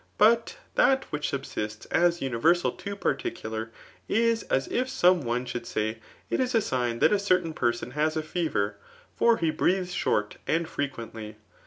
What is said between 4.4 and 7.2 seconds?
as if some one should say, it is a dgn that a